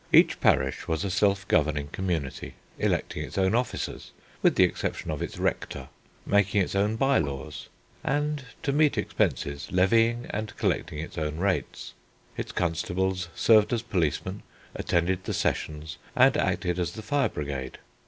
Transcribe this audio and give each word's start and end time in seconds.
Each 0.11 0.39
parish 0.39 0.87
was 0.87 1.03
a 1.03 1.11
self 1.11 1.47
governing 1.47 1.89
community, 1.89 2.55
electing 2.79 3.21
its 3.23 3.37
own 3.37 3.53
officers 3.53 4.13
with 4.41 4.55
the 4.55 4.63
exception 4.63 5.11
of 5.11 5.21
its 5.21 5.37
rector, 5.37 5.89
making 6.25 6.59
its 6.63 6.73
own 6.73 6.95
bye 6.95 7.19
laws, 7.19 7.69
and, 8.03 8.43
to 8.63 8.71
meet 8.73 8.97
expenses, 8.97 9.67
levying 9.71 10.25
and 10.31 10.57
collecting 10.57 10.97
its 10.97 11.19
own 11.19 11.37
rates. 11.37 11.93
Its 12.35 12.51
constables 12.51 13.27
served 13.35 13.71
as 13.73 13.83
policemen, 13.83 14.41
attended 14.75 15.25
the 15.25 15.35
Sessions, 15.35 15.97
and 16.15 16.35
acted 16.35 16.79
as 16.79 16.93
the 16.93 17.03
fire 17.03 17.29
brigade. 17.29 17.77